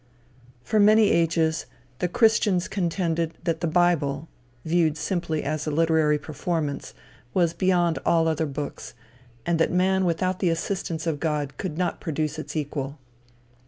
[0.63, 1.67] For many ages,
[1.99, 4.29] the christians contended that the bible,
[4.65, 6.95] viewed simply as a literary performance,
[7.35, 8.95] was beyond all other books,
[9.45, 12.97] and that man without the assistance of God could not produce its equal.